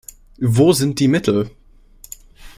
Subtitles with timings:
[0.39, 1.51] Wo sind die Mittel?